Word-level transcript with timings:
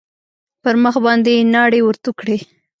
پر 0.63 0.75
مخ 0.83 0.95
باندې 1.05 1.31
يې 1.35 1.43
ناړې 1.53 1.79
ورتو 1.83 2.11
کړې. 2.19 2.37